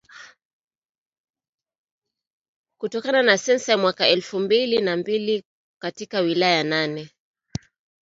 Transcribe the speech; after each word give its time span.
kutokana 2.77 3.21
na 3.23 3.37
sensa 3.37 3.71
ya 3.71 3.77
mwaka 3.77 4.07
elfu 4.07 4.39
mbili 4.39 4.81
na 4.81 4.97
mbili 4.97 5.43
katika 5.81 6.19
wilaya 6.19 6.63
nane 6.63 7.09